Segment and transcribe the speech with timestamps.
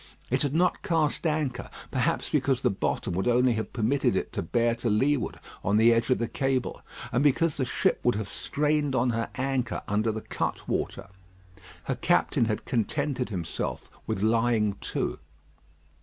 [0.31, 4.41] It had not cast anchor, perhaps because the bottom would only have permitted it to
[4.41, 6.81] bear to leeward on the edge of the cable,
[7.11, 11.07] and because the ship would have strained on her anchor under the cutwater.
[11.83, 15.19] Her captain had contented himself with lying to.